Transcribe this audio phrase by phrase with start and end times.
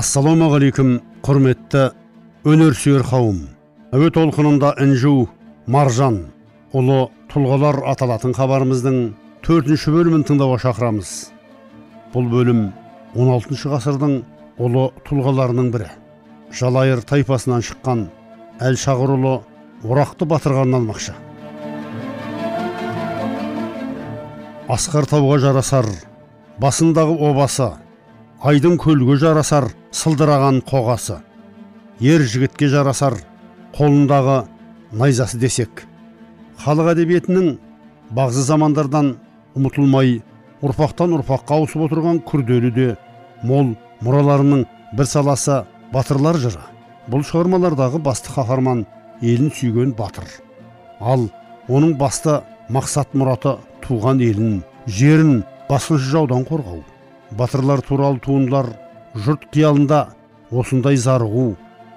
[0.00, 0.92] ассалаумағалейкум
[1.26, 1.80] құрметті
[2.48, 3.40] өнерсүйер қауым.
[3.92, 5.26] Әуе толқынында інжу
[5.68, 6.22] маржан
[6.72, 7.00] ұлы
[7.32, 8.96] тұлғалар аталатын хабарымыздың
[9.44, 11.10] төртінші бөлімін тыңдауға шақырамыз.
[12.14, 12.62] Бұл бөлім
[13.12, 14.14] 16 ғасырдың
[14.62, 15.90] ұлы тұлғаларының бірі.
[16.56, 18.06] Жалайыр тайпасынан шыққан
[18.70, 19.34] әлшағыр ұлы
[19.84, 21.12] орақты батырға арналмақшы
[24.70, 25.86] асқар тауға жарасар
[26.62, 27.72] басындағы обасы
[28.40, 31.18] айдың көлге жарасар сылдыраған қоғасы.
[32.00, 33.18] Ер жігітке жарасар
[33.76, 34.46] қолындағы
[34.96, 35.84] найзасы десек.
[36.64, 37.50] Халық әдебиетінің
[38.16, 39.12] бағзы замандардан
[39.58, 40.22] ұмытылмай
[40.64, 42.86] ұрпақтан ұрпаққа ауысып отырған күрделі де
[43.44, 44.64] мол мұраларының
[44.96, 46.62] бір саласы батырлар жыры.
[47.12, 48.86] Бұл шығармалардағы басты қаһарман
[49.20, 50.24] елін сүйген батыр.
[51.00, 51.28] Ал
[51.68, 52.40] оның басты
[52.72, 56.80] мақсат мұраты туған елін жерін басқыншы жаудан қорғау.
[57.38, 58.72] Батырлар туралы туындылар
[59.14, 60.00] жұрт қиялында
[60.50, 61.54] осындай зарығу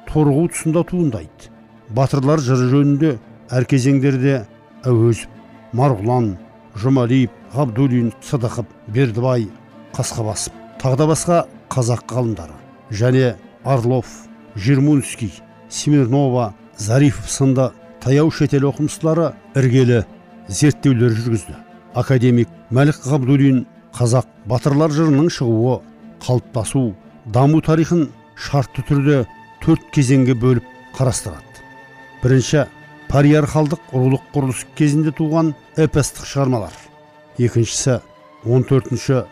[0.10, 1.52] торығу тұсында туындайды.
[1.90, 3.14] Батырлар жыры жөнінде
[3.54, 4.44] әр кезеңдерде
[4.86, 5.30] әуезов
[5.78, 6.34] марғұлан
[6.80, 9.48] жұмалиев ғабдуллин сыдықов бердібай
[9.94, 11.38] қасқабасов тағы да басқа
[11.70, 12.56] қазақ ғалымдары.
[12.92, 14.06] Және орлов
[14.56, 15.32] жермунский
[15.70, 20.04] смирнова зарифов сынды таяу шетел оқымыстылары іргелі
[20.48, 21.56] зерттеулер жүргізді.
[21.96, 25.80] Академик мәлік ғабдуллин қазақ батырлар жырының шығуы
[26.24, 26.86] қалыптасу
[27.34, 29.20] даму тарихын шартты түрде
[29.64, 30.66] төрт кезеңге бөліп
[30.98, 31.62] қарастырады.
[32.24, 32.66] Бірінші
[33.12, 36.74] париархалдық рулық құрылыс кезінде туған эпостық шығармалар.
[37.38, 38.00] Екіншісі
[38.46, 39.24] 14-ші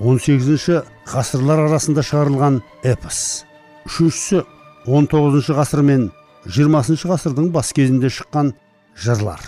[0.00, 3.44] 18-ші ғасырлар арасында шығарылған эпос.
[3.88, 4.44] Үшіншісі
[4.86, 6.10] 19 ғасыр мен
[6.46, 8.54] 20 ғасырдың бас кезінде шыққан
[8.96, 9.40] жырлар.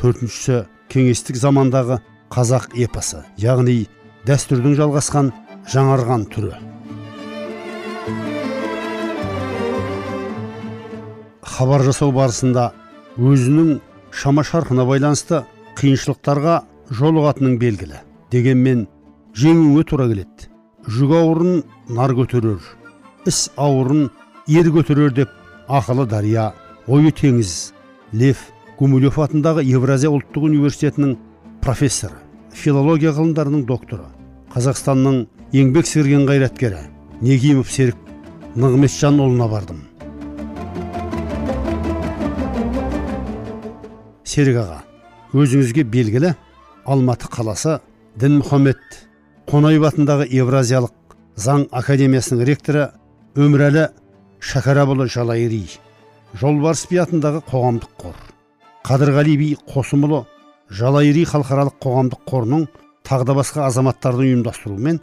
[0.00, 2.00] Төртіншісі кеңестік замандағы
[2.32, 3.82] қазақ эпосы яғни
[4.28, 5.30] дәстүрдің жалғасқан
[5.72, 6.52] жаңарған түрі.
[11.52, 12.68] Хабар жасау барысында
[13.18, 13.74] өзінің
[14.14, 15.42] шама шарқына байланысты
[15.80, 16.60] қиыншылықтарға
[17.00, 18.00] жолығатының белгілі
[18.32, 18.86] дегенмен
[19.38, 20.48] жеңуіңе тура келеді.
[20.86, 22.62] Жүк ауырын нар көтерер
[23.26, 24.08] іс ауырын
[24.50, 25.30] ер көтерер деп
[25.68, 26.52] ақылы дария
[26.86, 27.72] ойы теңіз
[28.12, 31.16] лев гумилев атындағы евразия ұлттық университетінің
[31.62, 32.18] профессоры
[32.52, 34.11] филология ғылымдарының докторы.
[34.52, 35.22] Қазақстанның
[35.56, 36.82] еңбек сіңірген қайраткері
[37.24, 37.96] негимов серік
[38.60, 39.78] нығметжанұлына бардым.
[44.28, 44.82] Серік аға
[45.32, 46.34] өзіңізге белгілі
[46.84, 47.78] алматы қаласы
[48.20, 48.82] дінмұхаммед
[49.48, 52.90] қонаев атындағы евразиялық заң академиясының ректоры
[53.40, 53.86] өмірәлі
[54.52, 55.62] шәкәрәбұлы жалайыри
[56.36, 58.20] жолбарыс би атындағы қоғамдық қор
[58.84, 60.24] қадырғали би қосымұлы
[60.76, 62.68] жалайыри халықаралық қоғамдық қорының
[63.06, 65.00] тағы да басқа азаматтардың ұйымдастыруымен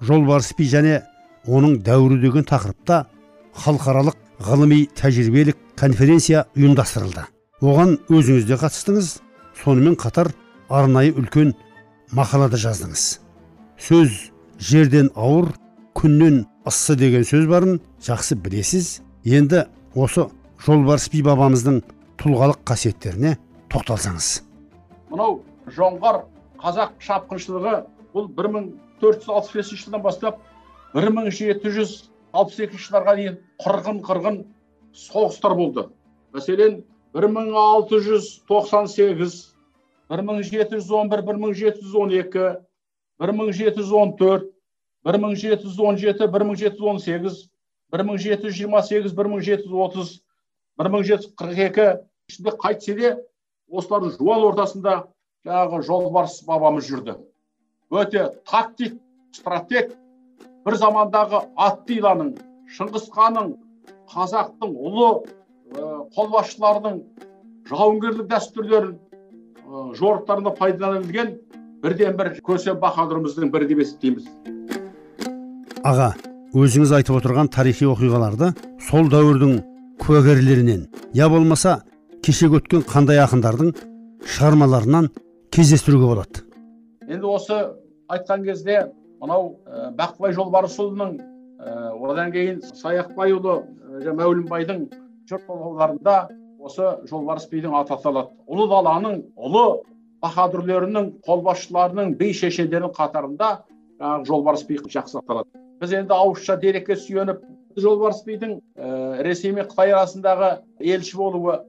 [0.00, 1.00] жолбарыс би және
[1.46, 3.04] оның дәуірі деген тақырыпта
[3.64, 4.16] халықаралық
[4.46, 7.26] ғылыми тәжірибелік конференция ұйымдастырылды.
[7.60, 9.10] Оған өзіңіз де қатыстыңыз
[9.62, 10.30] сонымен қатар
[10.68, 11.52] арнайы үлкен
[12.16, 13.20] мақалада жаздыңыз.
[13.80, 15.52] Сөз жерден ауыр
[15.96, 19.00] күннен ыссы деген сөз барын жақсы білесіз.
[19.24, 20.28] Енді осы
[20.64, 21.82] жолбарыс би бабамыздың
[22.20, 23.36] тұлғалық қасиеттеріне
[23.72, 24.40] тоқталсаңыз.
[25.10, 25.40] Мынау
[25.76, 26.22] жоңғар
[26.60, 27.74] қазақ шапқыншылығы
[28.14, 30.34] бұл 1465 жылдан бастап
[30.94, 33.34] 1762 жылдарға дейін
[33.64, 34.36] қырғын қырғын
[35.06, 35.82] соғыстар болды
[36.36, 36.72] мәселен
[37.14, 39.34] 1698
[40.10, 42.56] 1711 1712
[43.20, 44.50] 1714
[45.04, 47.50] 1717 1718
[47.90, 50.22] 1728 1730
[50.78, 53.08] 1742 ішінде қайтсе де
[53.70, 54.94] осылардың жуан ортасында
[55.46, 57.16] жаңағы жолбарыс бабамыз жүрді.
[57.90, 58.98] Өте тактик
[59.32, 59.94] стратег
[60.66, 62.34] бір замандағы аттиланың
[62.76, 63.54] шыңғыс ханның
[64.12, 65.10] қазақтың ұлы
[66.16, 67.00] қолбасшыларының
[67.70, 68.96] жауынгерлік дәстүрлерін
[69.96, 71.36] жорықтарында пайдалана білген
[71.82, 74.26] бірден бір көсем баһадүріміздің бірі деп есептейміз.
[75.86, 76.12] Аға
[76.52, 78.50] өзіңіз айтып отырған тарихи оқиғаларды
[78.90, 79.60] сол дәуірдің
[80.02, 80.84] куәгерлерінен
[81.14, 81.80] я болмаса
[82.26, 83.72] кешегі өткен қандай ақындардың
[84.26, 85.08] шығармаларынан
[85.50, 86.42] кездестіруге болады.
[87.10, 87.58] Енді осы
[88.10, 94.84] айтқан кезде мынау ә, бақтыбай жолбарысұлының ә, одан кейін саяқбайұлы ә, мәулімбайдың
[95.28, 96.16] жыр толғауларында
[96.60, 98.34] осы жолбарыс бидің аты аталады.
[98.46, 99.64] Ұлы даланың ұлы
[100.22, 103.50] баһадүрлерінің қолбасшыларының би шешендерінің қатарында
[104.00, 105.50] жаңағы жолбарыс би жақсы аталады.
[105.80, 107.42] Біз енді ауызша дерекке сүйеніп
[107.76, 111.60] жолбарыс бидің ә, ресей мен қытай арасындағы елші болуы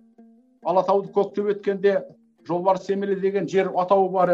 [0.63, 2.01] алатауды көктеп өткенде
[2.47, 4.31] жолбарыс емелі деген жер атауы бар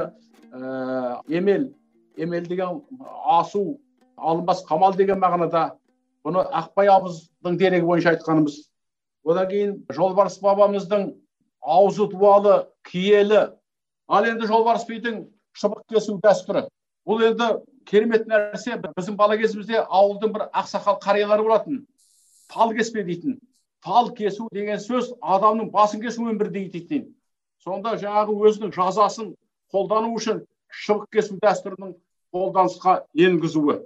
[0.52, 1.70] ә, емел
[2.18, 2.82] емел деген
[3.26, 3.80] асу
[4.18, 5.78] алынбас қамал деген мағынада.
[6.26, 8.58] Бұны ақбай абыздың дерегі бойынша айтқанымыз.
[9.24, 11.12] Одан кейін жолбарыс бабамыздың
[11.62, 12.58] аузы дуалы
[12.90, 13.54] киелі.
[14.08, 15.26] Ал енді жолбарыс бидің
[15.56, 16.66] шыбық кесу дәстүрі.
[17.08, 17.52] Бұл енді
[17.86, 18.80] керемет нәрсе.
[18.82, 21.86] Біздің бала кезімізде ауылдың бір ақсақал қариялары болатын.
[22.52, 23.38] Тал кеспе дейтін.
[23.86, 27.14] Тал кесу деген сөз адамның басын кесумен бірдей дейтін.
[27.64, 29.34] Сонда жаңағы өзінің жазасын
[29.74, 30.44] қолдану үшін
[30.84, 31.94] шыбық кесу дәстүрінің
[32.34, 33.80] қолданысқа енгізуі.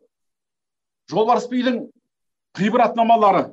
[1.11, 1.81] Жолбарыс бидің
[2.57, 3.51] ғибратнамалары.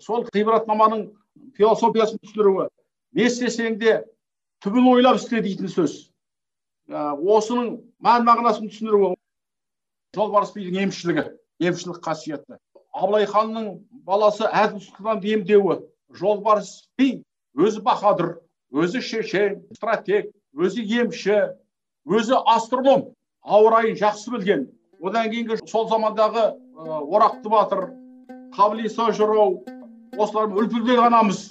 [0.00, 1.08] Сол ғибратнаманың
[1.56, 2.68] философиясын түсіндіруі.
[3.12, 4.00] Не істесең де
[4.64, 6.10] түбін ойлап істе дейтін сөз.
[6.90, 9.14] Ә, осының мән мағынасын түсіндіруі
[10.16, 11.28] жолбарыс бидің емшілігі
[11.68, 12.58] емшілік қасиеті
[12.92, 13.70] абылай ханның
[14.06, 15.78] баласы әділ сұлтанды емдеуі
[16.18, 17.22] жолбарыс би
[17.54, 18.38] өзі баһадүр.
[18.70, 21.38] Өзі шешен стратег өзі емші
[22.06, 23.10] өзі астроном.
[23.42, 24.68] Ауа райын жақсы білген.
[25.00, 27.86] Одан кейінгі сол замандағы ә, орақты батыр
[28.54, 29.62] қаблиса жырау
[30.18, 31.48] осылар үлпілдек анамыз.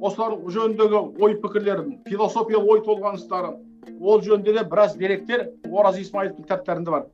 [0.00, 3.56] Осылар жөніндегі ой пікірлерін философиялық ой толғаныстарын
[4.00, 7.06] ол жөнінде де біраз деректер ораз исмаиловтың кітаптарында бар.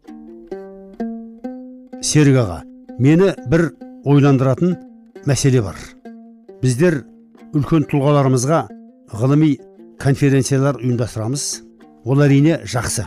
[2.03, 2.61] Серік аға
[2.99, 3.71] мені бір
[4.05, 4.77] ойландыратын
[5.27, 5.79] мәселе бар.
[6.63, 7.03] Біздер
[7.55, 8.67] үлкен тұлғаларымызға
[9.13, 9.57] ғылыми
[10.01, 11.45] конференциялар ұйымдастырамыз.
[12.05, 13.07] Ол әрине жақсы.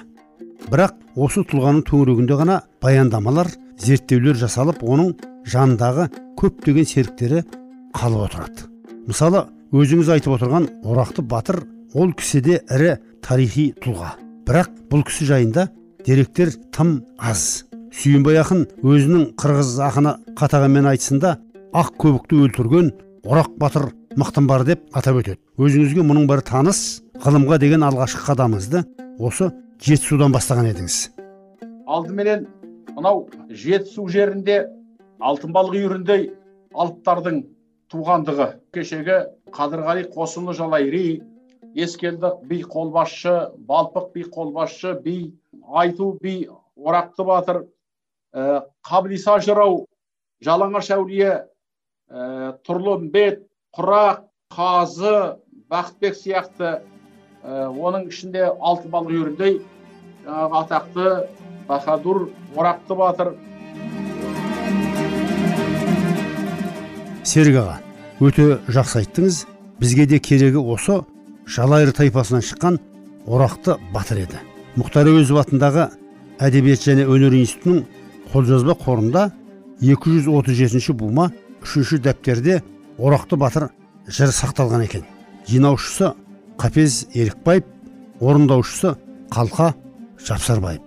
[0.69, 3.49] Бірақ осы тұлғаның төңірегінде ғана баяндамалар
[3.81, 5.13] зерттеулер жасалып оның
[5.49, 6.07] жанындағы
[6.39, 7.43] көптеген серіктері
[7.95, 8.69] қалып отырады.
[9.05, 11.63] Мысалы өзіңіз айтып отырған орақты батыр
[11.93, 14.15] ол кісі де ірі тарихи тұлға.
[14.47, 15.67] Бірақ бұл кісі жайында
[16.05, 17.65] деректер тым аз.
[17.95, 21.37] Сүйінбай ақын өзінің қырғыз ақыны қатағанмен айтысында
[21.75, 22.91] ақ көбікті өлтірген
[23.23, 25.39] орақ батыр мықтым бар деп атап өтеді.
[25.59, 26.79] Өзіңізге мұның бәрі таныс
[27.23, 28.83] ғылымға деген алғашқы қадамыңызды
[29.19, 29.50] осы
[29.83, 30.97] жетісудан бастаған едіңіз.
[31.85, 32.47] Алдыменен
[32.95, 34.65] мынау жетісу жерінде
[35.19, 36.29] алтын балық үйіріндей
[36.73, 37.41] алыптардың
[37.91, 38.50] туғандығы.
[38.75, 39.17] Кешегі
[39.56, 41.06] қадырғали қосынұлы жалайри
[41.75, 43.35] ескелді би қолбасшы
[43.67, 45.17] балпық би қолбасшы би
[45.75, 47.65] айту би орақты батыр
[48.33, 49.85] ә, қаблиса жырау
[50.44, 51.33] жалаңаш әулие
[52.09, 53.44] ә, тұрлымбет
[53.75, 54.25] құрақ
[54.56, 55.16] қазы
[55.72, 56.69] бақытбек сияқты
[57.44, 59.60] ә, оның ішінде алтын балық үйіріндей
[60.25, 61.10] жаңағы атақты
[61.68, 63.36] баһадур орақты батыр
[67.25, 67.80] серік аға
[68.24, 69.42] өте жақсы айттыңыз.
[69.81, 71.01] Бізге де керегі осы
[71.51, 72.77] жалайыр тайпасынан шыққан
[73.27, 74.39] орақты батыр еді.
[74.80, 75.89] Мұхтар әуезов атындағы
[76.39, 77.83] әдебиет және өнер институтының
[78.31, 79.25] қолжазба қорында
[79.81, 81.27] 237 бума
[81.66, 82.62] үшінші дәптерде
[82.97, 83.69] орақты батыр
[84.07, 85.03] жыр сақталған екен.
[85.47, 86.13] Жинаушысы
[86.57, 87.63] қапез ерікбаев
[88.19, 88.96] орындаушысы
[89.31, 89.74] қалқа
[90.25, 90.81] жапсарбаев.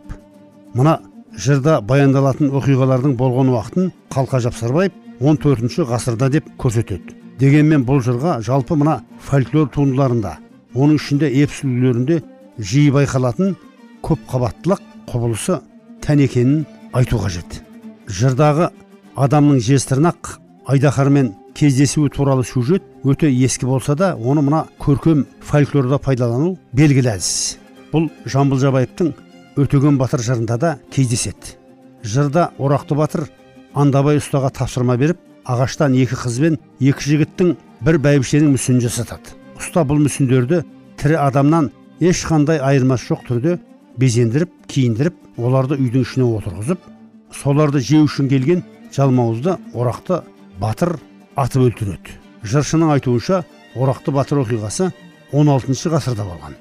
[0.74, 0.98] Мына
[1.36, 7.14] жырда баяндалатын оқиғалардың болған уақытын қалқа жапсарбаев 14 ғасырда деп көрсетеді.
[7.38, 10.38] Дегенмен бұл жырға жалпы мына фольклор туындыларында
[10.74, 12.22] оның ішінде эпос үлгілерінде
[12.58, 13.54] жиі байқалатын
[14.02, 15.60] көп қабаттылық құбылысы
[16.02, 17.62] тән екенін айту қажет.
[18.08, 18.70] Жырдағы
[19.16, 26.52] адамның жезтырнақ айдаһармен кездесуі туралы сюжет өте ескі болса да оны мына көркем фольклорда пайдалану
[26.72, 27.58] белгілі әдіс
[27.90, 29.10] бұл жамбыл жабаевтың
[29.58, 31.56] өтеген батыр жырында да кездеседі.
[32.04, 33.26] Жырда орақты батыр
[33.74, 39.34] андабай ұстаға тапсырма беріп ағаштан екі қыз бен екі жігіттің бір бәйбішенің мүсінін жасатады.
[39.58, 40.62] Ұста бұл мүсіндерді
[41.00, 43.58] тірі адамнан ешқандай айырмасы жоқ түрде
[43.98, 46.86] безендіріп киіндіріп оларды үйдің ішіне отырғызып
[47.34, 48.62] соларды жеу үшін келген
[48.94, 50.22] жалмауызды орақты
[50.60, 50.98] батыр
[51.38, 52.16] атып өлтіреді.
[52.42, 53.42] Жыршының айтуынша
[53.78, 54.90] орақты батыр оқиғасы
[55.32, 56.56] 16 ғасырда болған.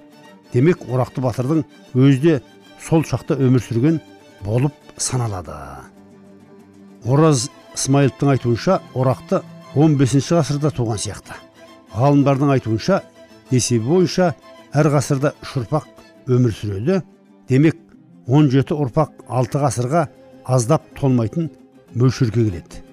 [0.53, 1.63] Демек орақты батырдың
[1.95, 2.35] өзі де
[2.83, 3.99] сол шақта өмір сүрген
[4.45, 5.55] болып саналады.
[7.05, 9.41] Ораз ысмайыловтың айтуынша орақты
[9.75, 11.37] 15 ғасырда туған сияқты.
[11.97, 13.01] Ғалымдардың айтуынша
[13.51, 14.33] есебі бойынша
[14.73, 15.87] әр ғасырда үш ұрпақ
[16.27, 17.01] өмір сүреді.
[17.49, 17.79] Демек
[18.27, 20.07] 17 ұрпақ 6 ғасырға
[20.45, 21.49] аздап толмайтын
[21.95, 22.86] мөлшерге келеді.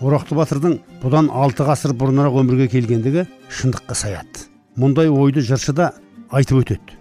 [0.00, 4.44] Орақты батырдың бұдан 6 ғасыр бұрынырақ өмірге келгендігі шындыққа саяды.
[4.76, 5.92] Мұндай ойды жыршыда
[6.30, 6.96] айтып өтеді.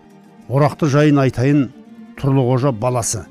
[0.47, 1.65] Орақты жайын айтайын
[2.19, 3.25] тұрлықожа баласы.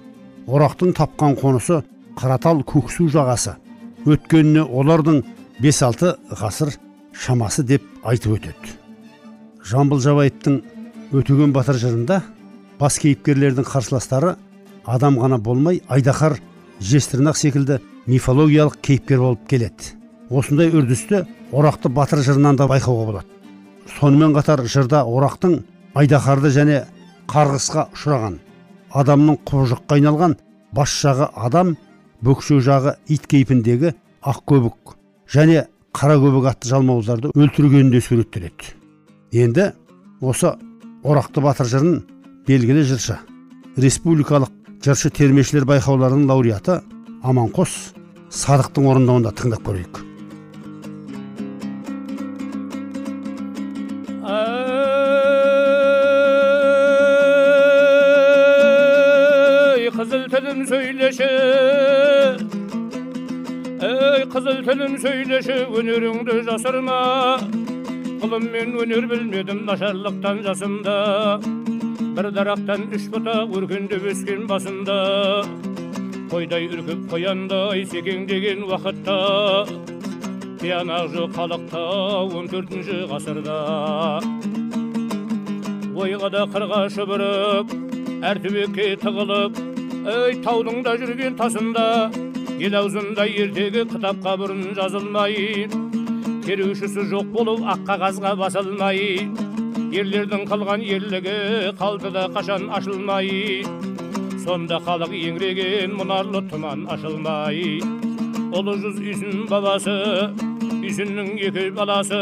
[0.47, 1.81] Орақтың тапқан қонысы
[2.19, 3.57] қаратал көксу жағасы.
[4.05, 5.23] Өткеніне олардың
[5.63, 6.75] 5-6 ғасыр
[7.17, 8.75] шамасы деп айтып өтеді.
[9.65, 10.61] Жамбыл жабаевтың
[11.15, 12.21] өтеген батыр жырында
[12.81, 14.35] бас кейіпкерлердің қарсыластары
[14.85, 16.37] адам ғана болмай айдаһар
[16.81, 19.95] жезтырнақ секілді мифологиялық кейіпкер болып келеді.
[20.31, 23.29] Осындай үрдісті орақты батыр жырынан да байқауға болады.
[23.99, 25.61] Сонымен қатар жырда орақтың
[25.95, 26.81] айдаһарды және
[27.31, 28.39] қарғысқа ұшыраған
[28.95, 30.37] адамның құбыжыққа айналған
[30.75, 31.75] бас жағы адам
[32.25, 34.97] бөксе жағы ит кейпіндегі ақкөбік
[35.35, 38.75] және қара көбік атты жалмауыздарды өлтіргені де суреттеледі.
[39.33, 39.71] Енді
[40.21, 40.55] осы
[41.05, 42.03] орақты батыр жырын
[42.49, 43.19] белгілі жыршы
[43.77, 44.51] республикалық
[44.85, 46.75] жыршы термешілер байқауларының лауреаты
[47.25, 47.73] аманқос
[48.37, 50.01] садықтың орындауында тыңдап көрейік.
[59.81, 61.33] Ей қызыл тілім сөйлеші.
[63.89, 67.01] Ей қызыл тілім сөйлеші өнеріңді жасырма.
[68.21, 70.99] Ғылым мен өнер білмедім нашарлықтан жасымда.
[72.15, 74.95] Бір дарақтан үш бұтақ өркендеп өскен басында
[76.31, 79.17] қойдай үркіп қояндай секеңдеген уақытта
[80.61, 81.81] тиянақ жоқ халықта
[82.39, 83.57] он төртінші ғасырда
[86.05, 87.75] ойға да қырға шұбырып
[88.31, 89.59] әр түбекке тығылып
[90.07, 91.89] ей таудың да жүрген тасында
[92.61, 95.67] ел аузында ертегі кітапқа бұрын жазылмай
[96.47, 99.03] терушісі жоқ болып ақ қағазға басылмай
[99.95, 101.35] ерлердің қылған ерлігі
[101.79, 103.63] қалды да қашан ашылмай.
[104.43, 107.79] Сонда халық еңіреген мұнарлы тұман ашылмай.
[108.55, 109.95] Ұлы жүз үйсін бабасы
[110.81, 112.21] үйсіннің екі баласы.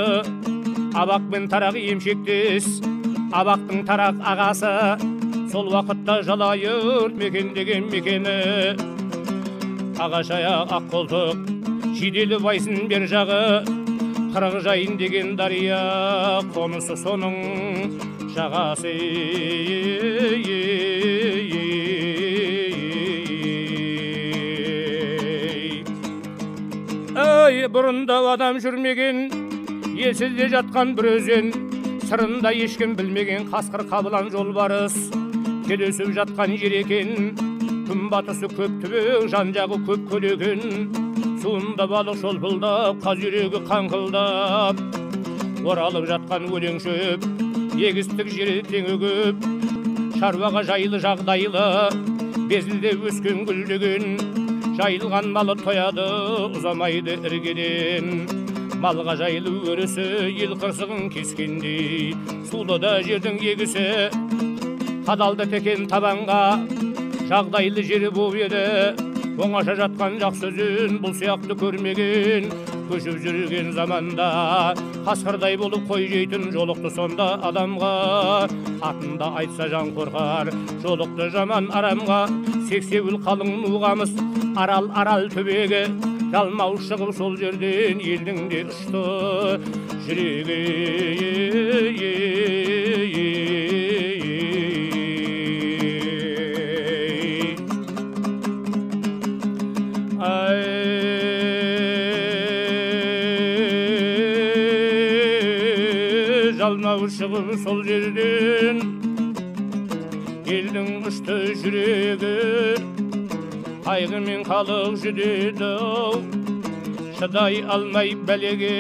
[0.92, 2.68] Абақ пен тарақ емшектес
[3.32, 4.72] абақтың тарақ ағасы.
[5.52, 8.38] Сол уақытта жалайыр мекендеген мекені.
[9.96, 13.81] Ағаш аяқ ақ қолтық жиделі байсын бер жағы.
[14.32, 15.78] Қырық жайын деген дария
[16.54, 17.34] қонысы соның
[18.32, 18.92] жағасы.
[27.52, 29.28] Ей бұрында адам жүрмеген
[30.00, 31.52] елсізде жатқан бір өзен.
[32.08, 34.96] Сырында ешкім білмеген қасқыр қабылан жолбарыс
[35.68, 37.36] келесіп жатқан жер екен
[37.86, 41.11] күн батысы көп түбек жан жағы көп көл екен
[41.42, 44.78] суында балық шолпылдап қаз үйрегі қаңқылдап.
[45.66, 47.26] Оралып жатқан өлең шөп
[47.78, 49.46] егістік жері теңігіп
[50.20, 51.66] шаруаға жайлы жағдайлы
[52.50, 54.04] безілде өскен гүлдеген
[54.78, 56.06] жайылған малы тояды
[56.46, 58.28] ұзамайды іргеден.
[58.82, 62.14] Малға жайлы өрісі ел қырсығын кескендей.
[62.50, 63.86] Сулы да жердің егісі
[65.06, 66.42] қадалды текен табанға.
[67.30, 69.11] Жағдайлы жері боп еді.
[69.40, 72.50] Оңаша жатқан жақсы өзен бұл сияқты көрмеген
[72.90, 74.26] көшіп жүрген заманда
[75.06, 77.92] қасқырдай болып қой жейтін жолықты сонда адамға.
[78.82, 80.52] Атында айтса жан қорқар
[80.84, 82.20] жолықты жаман арамға.
[82.68, 84.12] Сексеуіл қалың нуғамыз
[84.60, 85.86] арал арал түбегі
[86.32, 89.04] жалмау шығып сол жерден елдің де ұшты.
[90.06, 90.60] Жүрегі
[107.22, 108.80] шығып сол жерден
[110.50, 112.30] елдің ұшты жүрегі
[113.84, 115.68] қайғы мен халық жүдеді
[117.20, 118.72] шыдай алмай бәлеге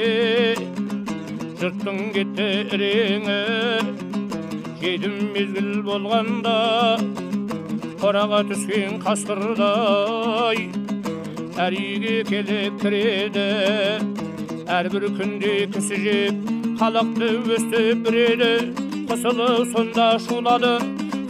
[1.60, 3.38] жұрттың кетті іреңі
[4.82, 6.56] жетім мезгіл болғанда
[8.02, 10.64] қораға түскен қасқырдай
[11.62, 13.46] әр үйге келіп кіреді
[14.80, 18.50] әрбір күнде кісі жеп халықты өстіп бүреді
[19.10, 20.72] қысылы сонда шулады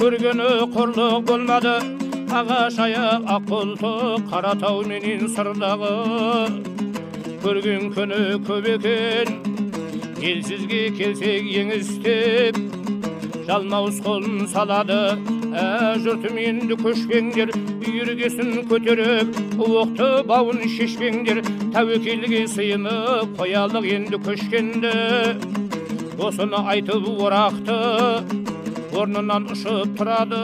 [0.01, 1.75] көргені қорлық болмады
[2.41, 3.51] ағаш аяқ ақ
[4.31, 5.93] қаратау менен сырдағы
[7.45, 9.37] көрген күні көп екен
[10.31, 12.59] елсізге келсек еңістеп
[13.49, 15.01] жалмауыз қолын салады
[15.53, 17.51] жұртым енді көшпеңдер
[17.83, 21.43] үйіргесін көтеріп уықты бауын шешпеңдер
[21.75, 24.93] тәуекелге сыйынып қоялық енді көшкенді
[26.23, 27.77] осыны айтып орақты
[28.97, 30.41] орнынан ұшып тұрады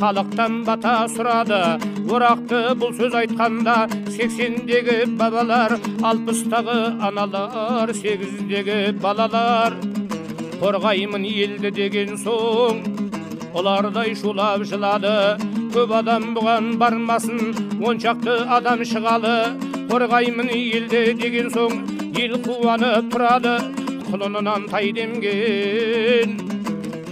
[0.00, 1.62] халықтан бата сұрады
[2.10, 3.76] орақты бұл сөз айтқанда
[4.14, 6.78] сексендегі бабалар алпыстағы
[7.10, 9.78] аналар сегіздегі балалар
[10.62, 13.07] қорғаймын елді деген соң
[13.54, 15.14] олардай шулап жылады
[15.72, 17.38] көп адам бұған бармасын
[17.84, 19.36] он шақты адам шығалы
[19.88, 21.78] қорғаймын елді деген соң
[22.18, 23.54] ел қуанып тұрады
[24.08, 26.36] құлынынан тай демген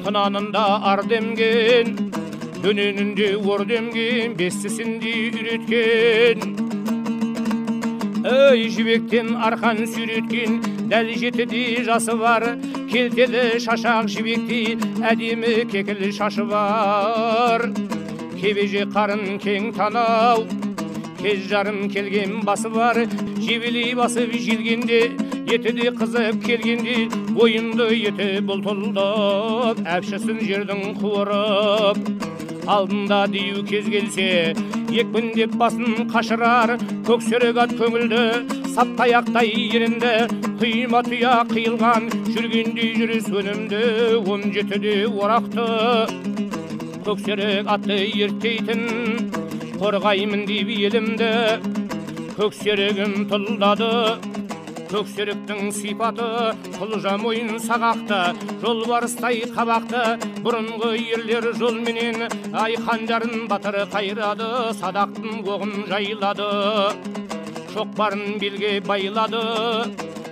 [0.05, 1.97] құнанында ар демген
[2.63, 6.47] дөненінде ор демген бестісінде үйреткен
[8.27, 12.49] ей жібектен арқан сүйреткен дәл жетіде жасы бар
[12.91, 14.77] келтеді шашақ жібектей
[15.11, 17.67] әдемі кекіл шашы бар
[18.39, 20.45] кебеже қарын кең танау
[21.21, 23.03] кез жарым келген басы бар
[23.43, 25.01] жебелей басып желгенде
[25.51, 26.97] еті де қызып келгенде
[27.35, 34.29] бойымды еті бұлтылдап әпшісін жердің қуырып алдында дею кез келсе
[34.91, 36.77] екпіндеп басын қашырар
[37.09, 40.11] көксерек ат көңілді саптаяқтай ерінді
[40.61, 43.79] құйма тұя қиылған жүргендей жүріс өнімді
[44.29, 45.65] он жетіде орақты
[47.07, 48.85] көксерек атты ерттейтін
[49.81, 51.33] қорғаймын деп елімді
[52.37, 53.91] көксерегім тұлдады
[54.93, 56.29] көксеректің сипаты
[56.77, 58.21] құлжа мойын сағақты
[58.61, 60.05] жолбарыстай қабақты
[60.45, 64.51] бұрынғы ерлер жолменен ай қанжарын батыр қайрады
[64.85, 67.26] садақтың оғын жайлады
[67.77, 69.41] шоқпарын белге байлады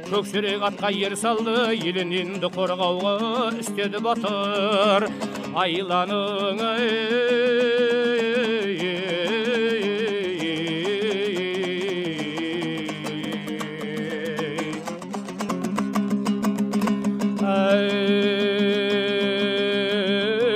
[0.08, 3.12] көксерек атқа ер салды елін енді қорғауға
[3.60, 5.04] істеді батыр.
[5.52, 6.62] Айланың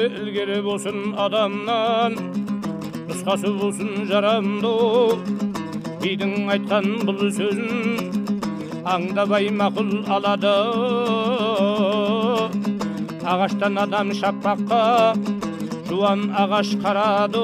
[0.09, 2.17] ілгері болсын адамнан
[3.11, 5.48] нұсқасы болсын жарамды
[6.03, 10.53] бидің айтқан бұл сөзін аңдабай мақұл алады
[13.33, 14.83] ағаштан адам шаппаққа
[15.89, 17.43] жуан ағаш қарады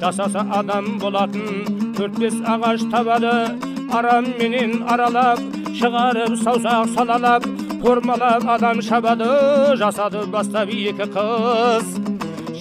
[0.00, 3.34] жасаса адам болатын төрт бес ағаш табады
[3.98, 5.42] арамменен аралап
[5.78, 7.46] шығарып саусақ салалап
[7.84, 9.30] формалап адам шабады
[9.82, 11.92] жасады бастап екі қыз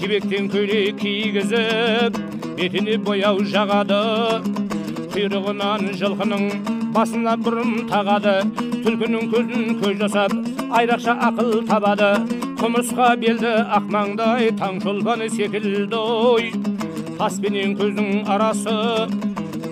[0.01, 2.21] жібектен көйлек кигізіп
[2.59, 4.64] бетіне бояу жағады
[5.15, 6.41] құйрығынан жылқының
[6.95, 8.33] басына бұрым тағады.
[8.83, 10.33] Түлкінің көзін көз жасап
[10.75, 12.09] айрақша ақыл табады.
[12.59, 16.51] Құмырсқа белді ақмаңдай таңшолпаны секілді ой
[17.15, 18.75] таспенен көздің арасы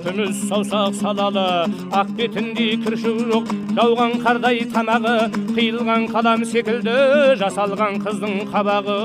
[0.06, 1.46] күміс саусақ салалы.
[1.92, 5.18] Ақ бетінде кіршік жоқ жауған қардай тамағы.
[5.52, 6.98] Қиылған қалам секілді
[7.44, 9.00] жасалған қыздың қабағы.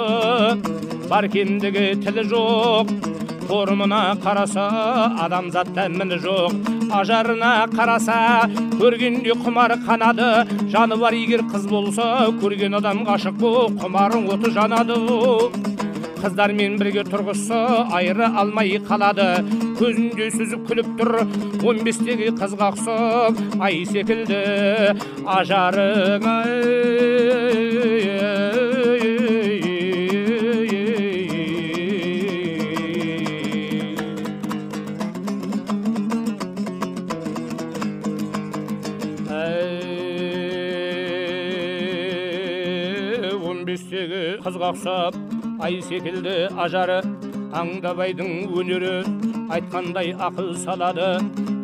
[1.11, 2.95] Бар кемдігі тілі жоқ
[3.49, 4.65] формына қараса
[5.25, 6.53] адамзатта міні жоқ
[6.99, 8.19] ажарына қараса
[8.81, 10.29] көргенде құмар қанады
[10.75, 12.09] жаны бар егер қыз болса
[12.43, 14.99] көрген адам ғашық боп құмарың оты жанады
[16.19, 17.59] қыздармен бірге тұрғызса
[17.95, 19.29] айыра алмай қалады
[19.81, 21.13] көзінде сүзіп күліп тұр
[21.71, 24.43] он бестегі қызға ұқсап ай секілді
[25.39, 27.48] ажарың он
[44.73, 45.17] ұқсап
[45.65, 47.01] ай секілді ажары
[47.57, 48.93] аңдабайдың өнері
[49.55, 51.09] айтқандай ақыл салады.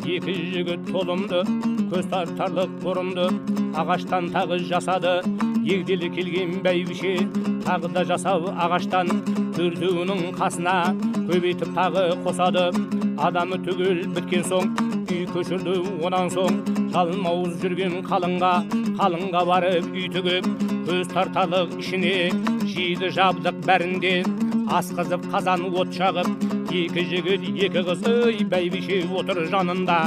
[0.05, 1.41] Екі жігіт толымды
[1.91, 3.27] көз тартарлық бұрымды
[3.77, 5.19] ағаштан тағы жасады.
[5.65, 7.15] Егделі келген бәйбіше
[7.65, 9.09] тағы да жасау ағаштан
[9.57, 10.75] төртеуінің қасына
[11.29, 12.67] көбейтіп тағы қосады.
[13.17, 14.73] Адамы түгел біткен соң
[15.09, 16.61] үй көшірді онан соң
[16.95, 18.49] жалмауыз жүрген қалыңға
[18.95, 20.45] қалыңға барып үй тігіп
[20.87, 22.11] көз тартарлық ішіне
[22.71, 24.11] жиді жабдық бәрінде
[24.77, 29.97] асқызып қазан от жағып екі жігіт екі қыз ой бәйбіше отыр жанында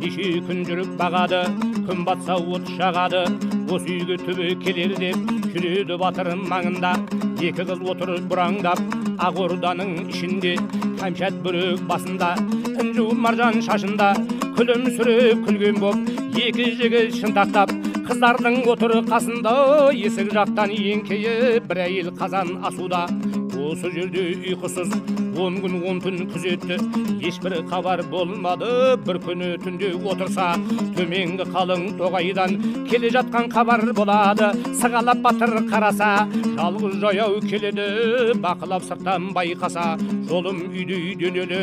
[0.00, 1.42] неше күн жүріп бағады
[1.88, 3.26] күн батса от жағады
[3.68, 6.94] осы үйге түбі келер деп жүреді батыр маңында
[7.36, 8.80] екі қыз отыр бұраңдап
[9.28, 10.54] ақ орданың ішінде
[11.02, 12.32] кәмшат бөрік басында
[12.80, 14.14] інжу маржан шашында
[14.58, 17.72] күлімсіреп күлген боп екі жігіт шынтақтап
[18.08, 19.54] қыздардың отыр қасында.
[19.96, 23.06] Есік жақтан еңкейіп бір әйел қазан асуда.
[23.58, 24.92] Осы жерде ұйқысыз
[25.38, 26.78] он күн он түн күзетті
[27.28, 28.70] ешбір хабар болмады
[29.06, 30.48] бір күні түнде отырса
[30.96, 32.56] төменгі қалың тоғайдан
[32.90, 36.10] келе жатқан хабар болады сығалап батыр қараса
[36.58, 37.88] жалғыз жаяу келеді
[38.44, 39.86] бақылап сырттан байқаса
[40.30, 41.62] жолым үйдей денелі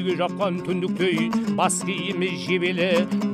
[0.00, 2.88] үйге жаққан түндіктей бас киімі жебелі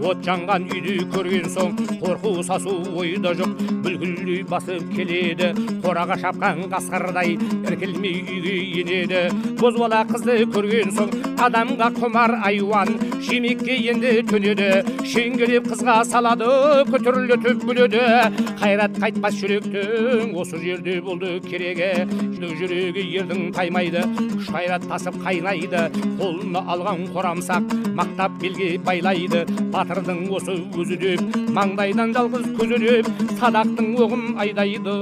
[0.07, 5.53] от жанған үйді көрген соң қорқу сасу ойда жоқ бүлкілдей басып келеді
[5.85, 7.37] қораға шапқан қасқырдай
[7.71, 9.23] іркілмей үйге енеді
[9.61, 11.13] бозбала қызды көрген соң
[11.47, 12.93] адамға құмар айуан.
[13.27, 14.69] Шемекке енді төнеді
[15.07, 16.49] шеңгелеп қызға салады
[16.91, 18.03] күтірлетіп күледі
[18.61, 22.07] қайрат қайтпас жүректің осы жерде болды керегі.
[22.37, 24.05] Жүрегі ердің таймайды
[24.37, 25.87] күш қайрат тасып қайнайды.
[26.21, 29.45] Қолына алған қорамсақ мақтап белге байлайды.
[29.75, 34.97] Батырдың осы өзі деп маңдайдан жалғыз көзі деп садақтың оғын айдайды.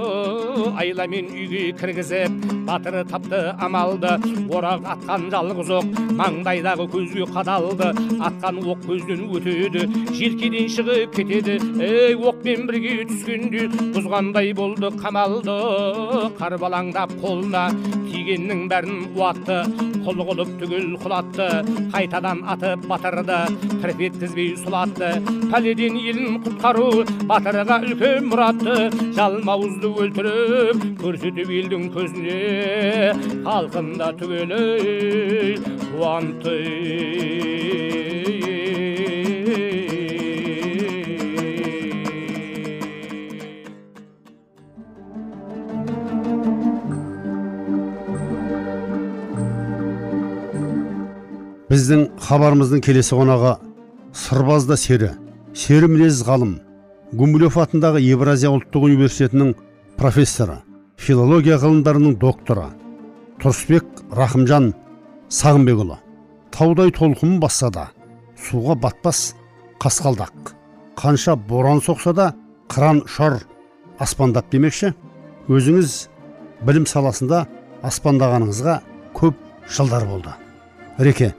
[0.81, 4.17] Айламен үйге кіргізіп батыры тапты амалды.
[4.50, 7.90] Орақ атқан жалғыз оқ маңдайдағы көзге қадалды
[8.28, 9.87] атқан оқ көзден өтеді
[10.18, 15.59] желкеден шығып кетеді ей оқпен бірге түскенде бұзғандай болды қамалды
[16.40, 17.66] қарбалаңдап қолына
[18.11, 19.62] тигеннің бәрін уатты
[20.04, 21.46] құл қылып түгел құлатты
[21.94, 23.38] қайтадан атып батырды
[23.83, 25.11] тірпеткізбей сұлатты
[25.52, 26.88] пәледен елін құтқару
[27.30, 28.76] батырға үлкен мұратты
[29.16, 32.38] жалмауызды өлтіріп көрсетіп елдің көзіне
[33.48, 34.11] халқында
[35.94, 36.59] қуантты
[51.75, 53.57] біздің хабарымыздың келесі қонағы
[54.14, 55.11] сырбазда сері.
[55.55, 56.61] Сері мінез ғалым.
[57.14, 59.55] Гумилев атындағы евразия ұлттық университетінің
[59.99, 60.61] профессоры
[60.97, 62.70] филология ғылымдарының докторы.
[63.42, 64.73] Тұрысбек рахымжан
[65.33, 65.99] сағынбекұлы
[66.55, 67.88] таудай толқын басса да
[68.38, 69.35] суға батпас
[69.83, 70.55] қасқалдақ
[70.97, 72.33] қанша боран соқса да
[72.68, 73.40] қыран ұшар
[73.99, 74.92] аспандап демекші.
[75.49, 75.97] Өзіңіз
[76.64, 77.44] білім саласында
[77.85, 78.79] аспандағаныңызға
[79.16, 79.37] көп
[79.68, 80.33] жылдар болды.
[80.99, 81.35] Реке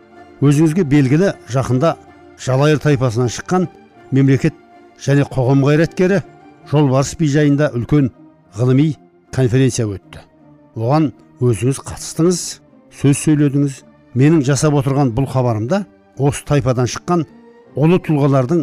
[0.45, 1.95] өзіңізге белгілі жақында
[2.45, 3.67] жалайыр тайпасынан шыққан
[4.11, 4.53] мемлекет
[5.01, 6.21] және қоғам қайраткері
[6.69, 8.11] жолбарыс би жайында үлкен
[8.57, 8.93] ғылыми
[9.33, 10.21] конференция өтті.
[10.75, 11.11] Оған
[11.43, 12.41] өзіңіз қатыстыңыз
[12.95, 13.81] сөз сөйледіңіз.
[14.15, 15.81] Менің жасап отырған бұл хабарымда
[16.17, 17.25] осы тайпадан шыққан
[17.75, 18.61] ұлы тұлғалардың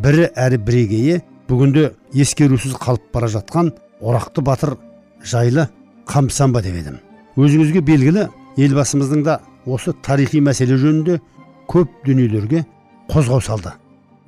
[0.00, 4.78] бірі әрі бірегейі бүгінде ескерусіз қалып бара жатқан орақты батыр
[5.20, 5.68] жайлы
[6.08, 6.96] қамсанба деп едім.
[7.36, 11.20] Өзіңізге белгілі елбасымыздың да осы тарихи мәселе жөнінде
[11.68, 12.64] көп дүниелерге
[13.12, 13.74] қозғау салды.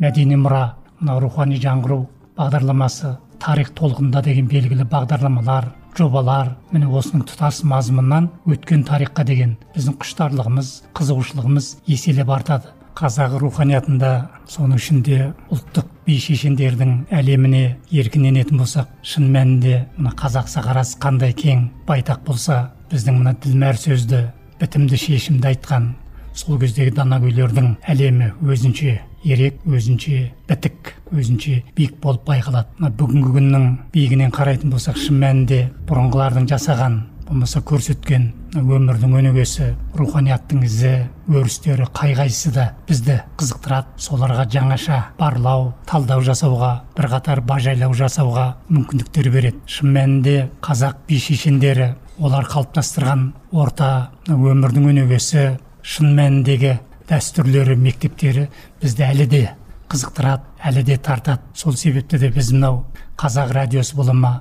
[0.01, 2.03] Мәдени мұра мына рухани жаңғыру
[2.37, 9.97] бағдарламасы тарих толқында деген белгілі бағдарламалар жобалар міне осының тұтас мазмұнынан өткен тарихқа деген біздің
[10.03, 12.73] құштарлығымыз қызығушылығымыз еселеп артады.
[12.97, 14.11] Қазақ руханиятында
[14.49, 15.19] соның ішінде
[15.53, 22.25] ұлттық би шешендердің әлеміне еркін енетін болсақ шын мәнінде мына қазақ сахарасы қандай кең байтақ
[22.25, 24.23] болса біздің мына ділмәр сөзді
[24.61, 25.91] бітімді шешімді айтқан
[26.37, 32.71] сол кездегі данагөйлердің әлемі өзінше ерек өзінше бітік өзінше биік болып байқалады.
[32.79, 40.63] Мына бүгінгі күннің биігінен қарайтын болсақ шын мәнінде бұрынғылардың жасаған болмаса көрсеткен өмірдің өнегесі руханияттың
[40.67, 40.93] ізі
[41.27, 43.99] өрістері қай қайсысы да бізді қызықтырады.
[43.99, 49.59] Соларға жаңаша барлау талдау жасауға бірқатар бажайлау жасауға мүмкіндіктер береді.
[49.67, 55.49] Шын мәнінде қазақ би шешендері олар қалыптастырған орта өмірдің өнегесі
[55.83, 56.79] шын мәніндегі
[57.11, 58.49] дәстүрлері мектептері
[58.83, 59.43] бізді әлі де
[59.91, 61.43] қызықтырады әлі де тартады.
[61.55, 62.85] Сол себепті де біз мынау
[63.17, 64.33] қазақ радиосы бола ма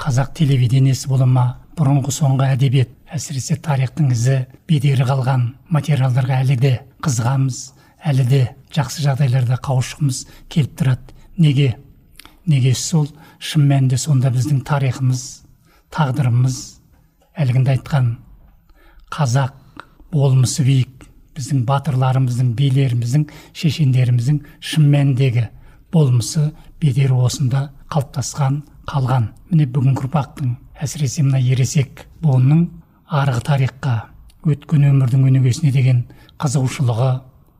[0.00, 1.44] қазақ телевидениесі бола ма
[1.76, 6.72] бұрынғы соңғы әдебиет әсіресе тарихтың ізі бедері қалған материалдарға әлі де
[7.04, 7.60] қызығамыз
[8.04, 8.42] әлі де
[8.74, 11.14] жақсы жағдайларда қауышқымыз келіп тұрады.
[11.36, 11.74] Неге?
[12.46, 13.08] Неге сол
[13.38, 15.22] шын мәнінде сонда біздің тарихымыз
[15.94, 16.58] тағдырымыз
[17.38, 18.14] әлгінде айтқан
[19.14, 20.93] қазақ болмысы биік
[21.34, 23.26] біздің батырларымыздың билеріміздің
[23.60, 25.48] шешендеріміздің шын мәніндегі
[25.94, 26.50] болмысы
[26.82, 32.66] бедері осында қалыптасқан қалған міне бүгінгі ұрпақтың әсіресе мына ересек буынның
[33.20, 33.94] арғы тарихқа
[34.44, 36.02] өткен өмірдің өнегесіне деген
[36.42, 37.12] қызығушылығы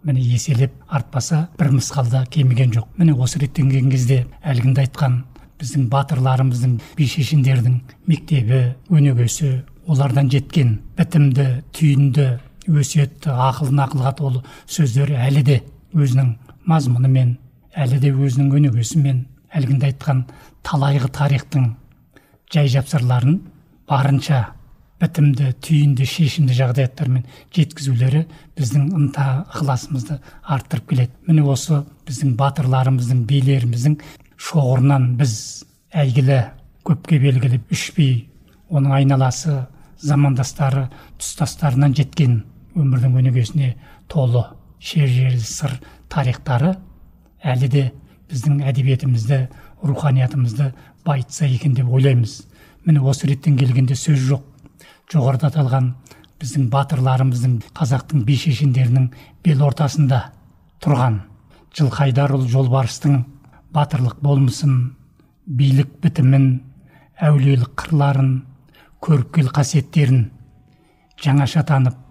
[0.05, 5.23] міне еселеп артпаса бір мысқалда кеміген жоқ міне осы реттен келген кезде әлгінде айтқан
[5.61, 7.79] біздің батырларымыздың би шешендердің
[8.11, 12.29] мектебі өнегесі олардан жеткен бітімді түйінді
[12.71, 15.61] өсиетті ақыл нақылға толы сөздері әлі де
[15.95, 16.35] өзінің
[16.69, 17.37] мазмұнымен
[17.85, 19.25] әлі де өзінің өнегесімен
[19.55, 20.25] әлгінде айтқан
[20.67, 21.73] талайғы тарихтың
[22.55, 23.41] жай жапсарларын
[23.89, 24.45] барынша
[25.03, 27.25] бітімді түйінді шешімді жағдаяттармен
[27.55, 28.25] жеткізулері
[28.57, 31.13] біздің ынта ықыласымызды арттырып келеді.
[31.27, 33.99] Міне осы біздің батырларымыздың билеріміздің
[34.39, 35.35] шоғырынан біз
[35.93, 36.41] әйгілі
[36.87, 38.09] көпке белгілі үш би
[38.71, 39.65] оның айналасы
[40.01, 42.43] замандастары тұстастарынан жеткен
[42.75, 43.75] өмірдің өнегесіне
[44.11, 44.45] толы
[44.83, 45.77] шежірелі сыр
[46.13, 46.75] тарихтары
[47.45, 47.85] әлі де
[48.31, 49.41] біздің әдебиетімізді
[49.85, 50.73] руханиятымызды
[51.05, 52.43] байытса екен деп ойлаймыз.
[52.85, 54.43] Міне осы реттен келгенде сөз жоқ.
[55.13, 55.93] Жоғарыда аталған
[56.41, 59.11] біздің батырларымыздың қазақтың би шешендерінің
[59.45, 60.21] бел ортасында
[60.85, 61.21] тұрған
[61.77, 63.23] жылқайдарұлы жолбарыстың
[63.75, 64.95] батырлық болмысын
[65.47, 66.49] билік бітімін
[67.21, 68.31] әулиелік қырларын
[69.05, 70.29] көріпкел қасиеттерін
[71.25, 72.04] жаңаша танып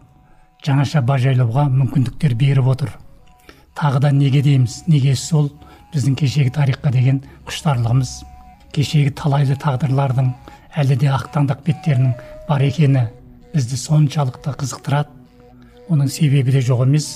[0.63, 2.91] жаңаша бажайлауға мүмкіндіктер беріп отыр.
[3.75, 4.83] Тағы да неге дейміз?
[4.87, 5.49] Неге сол
[5.93, 8.11] біздің кешегі тарихқа деген құштарлығымыз?
[8.73, 10.29] Кешегі талайлы тағдырлардың
[10.79, 12.13] әлі де ақтаңдақ беттерінің
[12.47, 13.07] бар екені
[13.53, 15.11] бізді соншалықты қызықтырады.
[15.91, 17.09] Оның себебі де жоқ емес.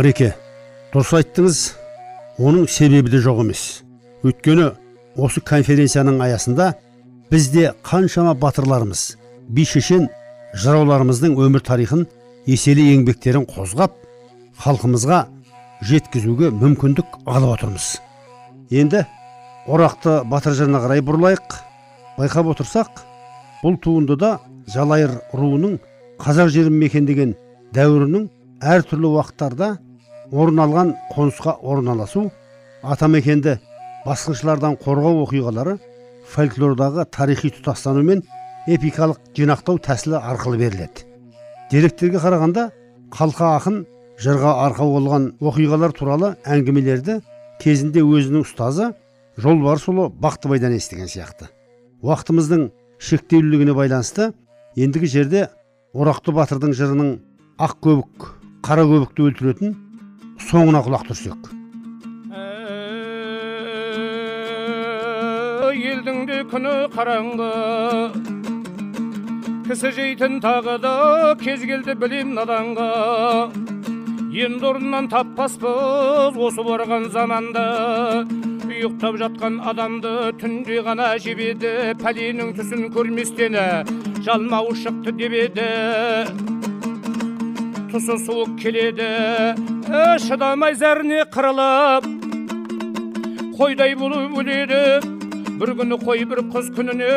[0.00, 0.32] Ыреке
[0.94, 1.58] дұрыс айттыңыз
[2.40, 3.82] оның себебі де жоқ емес.
[4.24, 4.70] Өйткені
[5.20, 6.72] осы конференцияның аясында
[7.30, 9.04] бізде қаншама батырларымыз
[9.48, 10.08] би шешен
[10.54, 12.06] жырауларымыздың өмір тарихын
[12.50, 13.94] еселі еңбектерін қозғап
[14.64, 15.20] халқымызға
[15.86, 18.00] жеткізуге мүмкіндік алып отырмыз.
[18.70, 19.04] Енді
[19.70, 21.54] орақты батыр жырына қарай бұрылайық.
[22.18, 23.04] Байқап отырсақ
[23.62, 24.38] бұл туындыда
[24.74, 25.78] жалайыр руының
[26.20, 27.36] қазақ жерін мекендеген
[27.76, 28.26] дәуірінің
[28.60, 29.70] әртүрлі уақыттарда
[30.32, 32.26] орын алған қонысқа орналасу
[32.82, 33.56] атамекенді
[34.04, 35.78] басқыншылардан қорғау оқиғалары
[36.34, 38.22] фольклордағы тарихи тұтастану мен
[38.68, 41.06] эпикалық жинақтау тәсілі арқылы беріледі.
[41.70, 42.66] Деректерге қарағанда
[43.14, 43.84] қалқа ақын
[44.20, 47.20] жырға арқау болған оқиғалар туралы әңгімелерді
[47.62, 48.90] кезінде өзінің ұстазы
[49.40, 51.48] жолбарысұлы бақтыбайдан естіген сияқты.
[52.04, 52.68] Уақытымыздың
[53.00, 54.32] шектеулілігіне байланысты
[54.76, 55.46] ендігі жерде
[55.94, 57.14] орақты батырдың жырының
[57.60, 58.28] ақ көбік
[58.66, 59.78] қара көбікті өлтіретін
[60.50, 61.48] соңына құлақ түрсек.
[65.80, 68.39] Елдің де күні қараңғы
[69.70, 70.92] кісі жейтін тағы да
[71.38, 72.86] кез келді білем наданға
[74.34, 77.62] енді орнынан таппаспыз осы барған заманда
[78.66, 81.70] ұйықтап жатқан адамды түнде ғана жебеді
[82.02, 83.68] пәленің түсін көрместені
[84.26, 85.68] жалмауы шықты деп еді
[87.94, 89.06] тұсы суық келеді
[90.26, 92.10] шыдамай зәріне қырылып
[93.54, 94.82] қойдай болып өледі
[95.62, 97.14] бір күні қой бір құс күніне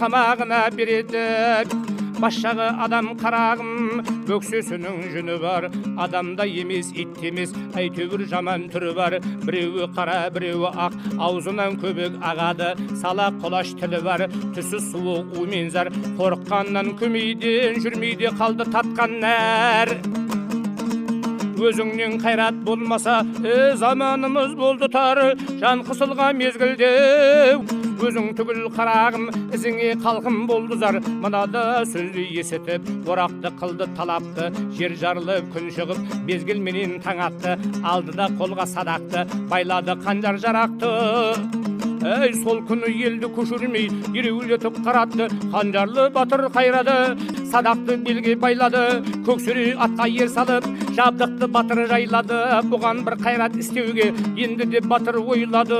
[0.00, 1.91] тамағына береді
[2.22, 5.64] бас жағы адам қарағым бөксесінің жүні бар
[6.04, 10.94] адамда емес ит емес әйтеуір жаман түрі бар біреуі қара біреуі ақ
[11.28, 12.70] аузынан көбік ағады
[13.02, 19.96] сала құлаш тілі бар түсі суық у мен зар қорыққаннан көмейден жүрмейде қалды татқан нәр
[21.62, 25.24] өзіңнен қайрат болмаса е, заманымыз болды тар
[25.60, 26.92] жан қысылған мезгілде
[28.02, 35.52] өзің түгіл қарағым ізіңе қалқым болды зар мынада сөзді есітіп орақты қылды талапты жер жарылып
[35.54, 37.56] күн шығып мезгілменен таң атты
[37.94, 40.90] алды да қолға садақты байлады қанжар жарақты
[42.02, 46.96] әй сол күні елді көшірмей ереуілетіп қаратты қанжарлы батыр қайрады
[47.52, 48.82] садақты белге байлады
[49.26, 52.38] көксіре атқа ер салып жабдықты батыр жайлады
[52.72, 55.78] бұған бір қайрат істеуге енді де батыр ойлады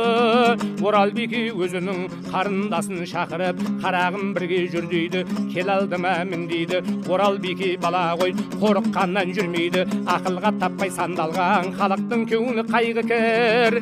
[0.85, 8.35] оралбике өзінің қарындасын шақырып қарағым бірге жүр дейді кел алдыма мін дейді оралбике бала ғой
[8.61, 9.85] қорыққаннан жүрмейді
[10.17, 13.79] ақылға таппай сандалған халықтың көңілі қайғы кір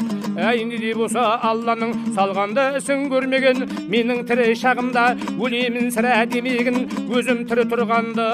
[0.50, 5.06] әй не де болса алланың салғанда ісін көрмеген менің тірі шағымда
[5.38, 8.24] өлемін сірә демегін өзім тірі тұрғанда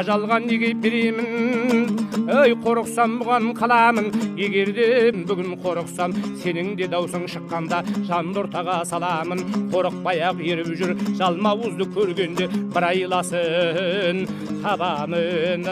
[0.00, 1.90] ажалға неге беремін.
[2.24, 4.06] Ей қорықсам бұған қаламын.
[4.40, 4.86] Егер де
[5.28, 9.44] бүгін қорықсам сенің де даусың шыққанда жанды ортаға саламын.
[9.74, 14.24] Қорықпай ақ еріп жүр жалмауызды көргенде бір айласын
[14.64, 15.68] табамын.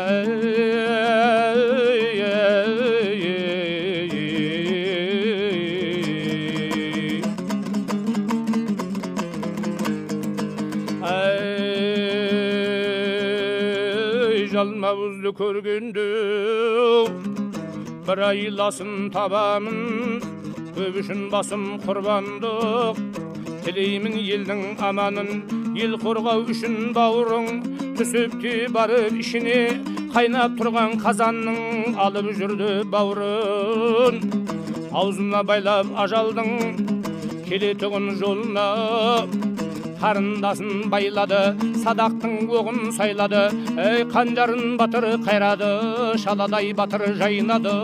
[14.63, 16.03] Жалмауызды көргенде
[18.07, 20.21] бір айласын табамын
[20.77, 23.01] көп үшін басым құрбандық
[23.65, 25.33] тілеймін елдің аманын
[25.83, 27.49] ел қорғау үшін бауырың
[27.99, 29.59] түсіп те барып ішіне
[30.15, 34.23] қайнап тұрған қазанның алып жүрді бауырын
[35.03, 36.53] аузына байлап ажалдың
[37.51, 38.71] келетұғын жолына
[40.05, 43.45] қарындасын байлады садақтың оғын сайлады.
[43.77, 45.73] Ей қанжарын батыр қайрады
[46.23, 47.75] шаладай батыр жайнады.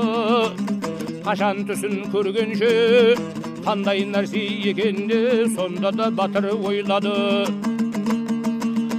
[1.27, 3.17] Қашан түсін көргенше
[3.67, 7.13] қандай нәрсе екенде сонда да батыр ойлады.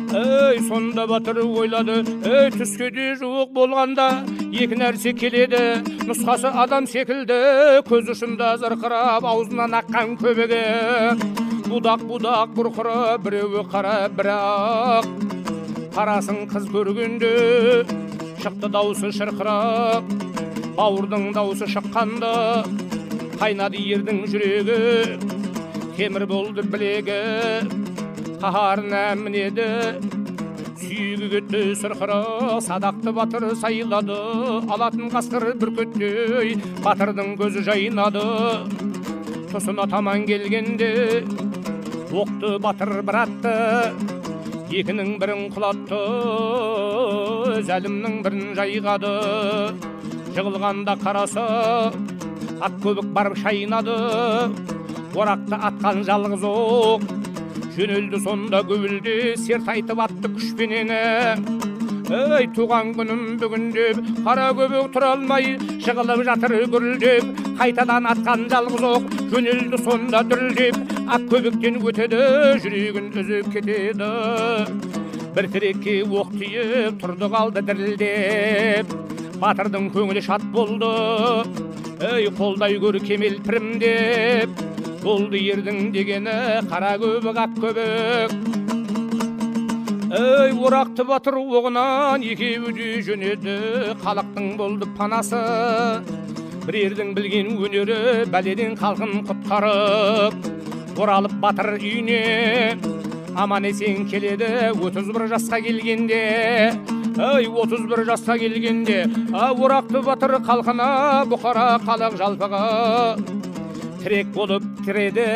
[0.10, 4.08] Ей сонда батыр ойлады ей түске де жуық болғанда
[4.52, 5.82] екі нәрсе келеді.
[6.10, 10.64] Нұсқасы адам секілді көз ұшында зырқырап аузынан аққан көбігі
[11.70, 15.08] будақ будақ бұрқырап біреуі қара бірі ақ
[15.94, 17.30] қарасын қыз көргенде
[18.42, 20.08] шықты даусы шырқырап
[20.80, 22.32] бауырдың даусы шыққанда
[23.38, 24.80] қайнады ердің жүрегі
[25.98, 27.20] темір болды білегі
[28.42, 29.68] қаһарына мінеді
[30.82, 32.20] сүйегі кетті сырқыры
[32.66, 34.18] садақты батыр сайлады
[34.74, 38.26] алатын қасқыр бүркіттей батырдың көзі жайнады
[39.52, 40.90] тұсына таман келгенде
[42.10, 43.52] оқты батыр бір атты
[44.74, 46.00] екінің бірін құлатты
[47.68, 49.14] зәлімнің бірін жайғады.
[50.34, 51.46] Жығылғанда қараса
[52.62, 53.96] ат көбік барып шайнады
[55.18, 57.08] орақты атқан жалғыз оқ
[57.78, 60.94] жөнелді сонда гүвілде серт айтып атты күшпенен
[62.10, 65.52] ей туған күнім бүгін деп қара көбік тұра алмай
[65.86, 70.80] жығылып жатыр гүрілдеп қайтадан атқан жалғыз оқ жөнелді сонда дүрілдеп
[71.16, 72.22] ақ көбіктен өтеді
[72.64, 74.10] жүрегін үзіп кетеді
[75.36, 78.96] бір терекке оқ тиіп тұрды қалды дірілдеп
[79.44, 80.90] батырдың көңілі шат болды
[82.10, 84.66] ей қолдай көр кемел пірімдеп
[85.04, 86.40] болды ердің дегені
[86.72, 88.59] қара көбік ақ көбік
[90.10, 93.54] ей орақты батыр оғынан екеуі де жөнеді
[94.02, 95.42] халықтың болды панасы
[96.66, 102.24] бірердің білген өнері бәледен халқын құтқарып оралып батыр үйіне
[103.38, 106.24] аман есен келеді отыз бір жасқа келгенде
[107.20, 110.90] ей отыз бір жасқа келгенде орақты батыр халқына
[111.30, 112.66] бұқара халық жалпыға
[114.02, 115.30] тірек болып тіреді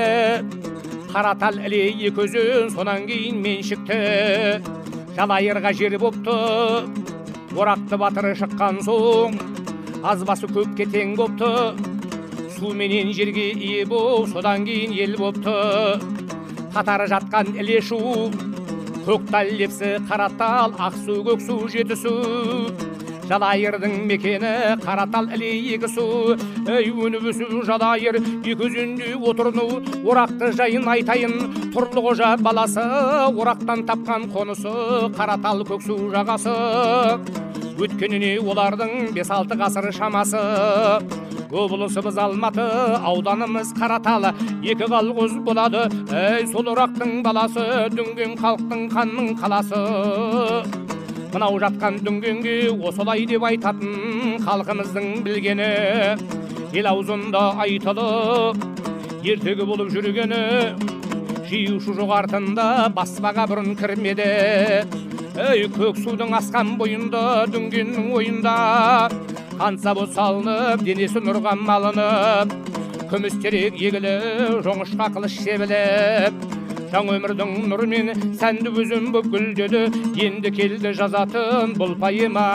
[1.13, 3.97] қаратал іле екі өзен сонан кейін меншікті
[5.13, 6.37] жалайырға жер бопты
[7.53, 9.35] орақты батыры шыққан соң
[10.09, 11.51] азбасы көпке тең бопты
[12.55, 15.53] суменен жерге ие боп содан кейін ел бопты
[16.73, 17.99] қатары жатқан іле шу
[19.05, 22.15] көктал лепсі қаратал ақсу көксу жетісу
[23.29, 24.51] жалайырдың мекені
[24.83, 26.35] қаратал іле екі су.
[26.67, 32.83] Ей өніп өсіп жалайыр екі өзенде отырну орақты жайын айтайын тұрлықожа баласы.
[33.31, 34.73] Орақтан тапқан қонысы
[35.17, 36.53] қаратал көксу жағасы.
[37.73, 40.39] Өткеніне олардың бес алты ғасыр шамасы.
[41.53, 42.63] Облысымыз алматы
[43.09, 44.31] ауданымыз қаратал.
[44.61, 47.67] Екі қалғыз болады ей сол орақтың баласы.
[47.93, 50.92] Дүнген халықтың қанның қаласы.
[51.33, 52.55] Мынау жатқан дүнгенге
[52.87, 55.69] осылай деп айтатын халқымыздың білгені
[56.77, 58.61] ел аузында айтылып
[59.25, 60.41] ертегі болып жүргені
[61.49, 64.29] жиюшы жоқ артында баспаға бұрын кірмеді.
[65.33, 68.55] Ей көк судың асқан бойында дүнгеннің ойында
[69.57, 72.53] қан сабы салынып денесі нұрға малынып
[73.09, 76.62] күміс терек егіліп жоңышқа қылыш себіліп
[76.93, 79.87] жаңа өмірдің нұрымен сәнді өзім боп гүлдеді
[80.27, 82.45] енді келді жазатын бұл пайыма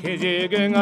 [0.00, 0.78] кезегің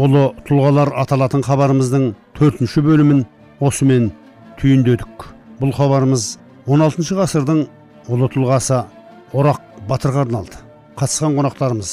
[0.00, 3.26] ұлы тұлғалар аталатын хабарымыздың төртінші бөлімін
[3.62, 4.08] осымен
[4.58, 5.29] түйіндедік
[5.60, 6.26] бұл хабарымыз
[6.66, 7.64] 16 ғасырдың
[8.10, 8.82] ұлы тұлғасы
[9.36, 10.56] орақ батырға арналды.
[10.96, 11.92] Қатысқан қонақтарымыз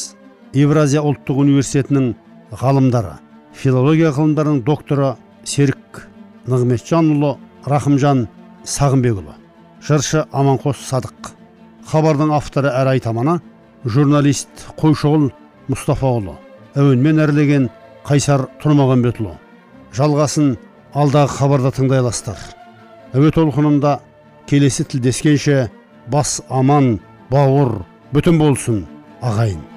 [0.55, 2.13] евразия ұлттық университетінің
[2.61, 3.17] ғалымдары
[3.57, 6.03] филология ғылымдарының докторы серік
[6.47, 7.33] нығметжанұлы
[7.67, 8.27] рахымжан
[8.67, 9.35] сағынбекұлы
[9.87, 11.31] жыршы аманқос садық
[11.91, 13.39] хабардың авторы әрі айтаманы
[13.85, 15.29] журналист қойшығұл
[15.71, 16.37] мұстафаұлы
[16.79, 17.67] әуенмен әрлеген
[18.07, 19.35] қайсар тұрмағанбетұлы
[19.97, 20.55] жалғасын
[20.97, 22.37] алдағы хабарда тыңдай аласыздар.
[23.15, 23.97] Әуе толқынында
[24.49, 25.69] келесі тілдескенше
[26.11, 26.97] бас аман
[27.31, 27.81] бауыр
[28.13, 28.85] бүтін болсын
[29.21, 29.76] ағайын